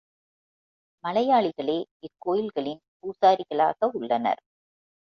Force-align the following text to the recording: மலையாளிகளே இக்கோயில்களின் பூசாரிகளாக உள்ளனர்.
மலையாளிகளே 1.03 1.77
இக்கோயில்களின் 2.01 2.81
பூசாரிகளாக 2.99 3.91
உள்ளனர். 3.93 4.41